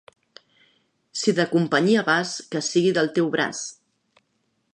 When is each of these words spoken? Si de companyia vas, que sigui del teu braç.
Si 1.23 1.35
de 1.41 1.45
companyia 1.53 2.05
vas, 2.09 2.33
que 2.55 2.63
sigui 2.69 2.95
del 2.99 3.13
teu 3.19 3.31
braç. 3.37 3.63